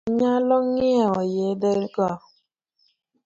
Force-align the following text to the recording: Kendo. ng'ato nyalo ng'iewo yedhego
Kendo. 0.05 0.09
ng'ato 0.09 0.19
nyalo 0.19 0.57
ng'iewo 0.69 1.21
yedhego 1.35 2.07